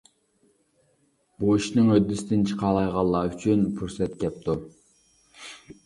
[1.43, 4.61] بۇ ئىشنىڭ ھۆددىسىدىن چىقالايدىغانلار ئۈچۈن پۇرسەت كەپتۇ.